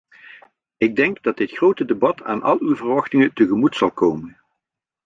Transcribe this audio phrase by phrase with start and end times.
[0.77, 4.37] Ik denk dat dit grote debat aan al uw verwachtingen tegemoet zal komen.